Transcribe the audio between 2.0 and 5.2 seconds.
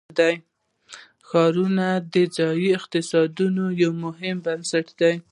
د ځایي اقتصادونو یو مهم بنسټ دی.